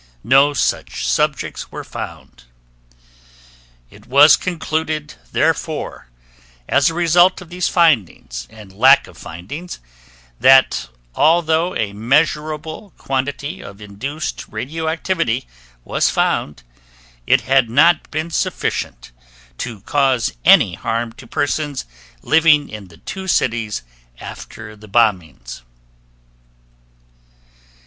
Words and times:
No 0.23 0.51
such 0.55 1.07
subjects 1.07 1.71
were 1.71 1.83
found. 1.83 2.45
It 3.91 4.07
was 4.07 4.35
concluded 4.35 5.13
therefore 5.31 6.07
as 6.67 6.89
a 6.89 6.95
result 6.95 7.39
of 7.39 7.49
these 7.49 7.67
findings 7.69 8.47
and 8.49 8.73
lack 8.73 9.05
of 9.05 9.15
findings, 9.15 9.77
that 10.39 10.89
although 11.13 11.75
a 11.75 11.93
measurable 11.93 12.93
quantity 12.97 13.61
of 13.61 13.79
induced 13.79 14.47
radioactivity 14.47 15.45
was 15.83 16.09
found, 16.09 16.63
it 17.27 17.41
had 17.41 17.69
not 17.69 18.09
been 18.09 18.31
sufficient 18.31 19.11
to 19.59 19.81
cause 19.81 20.33
any 20.43 20.73
harm 20.73 21.13
to 21.13 21.27
persons 21.27 21.85
living 22.23 22.69
in 22.69 22.87
the 22.87 22.97
two 22.97 23.27
cities 23.27 23.83
after 24.19 24.75
the 24.75 24.87
bombings. 24.89 25.61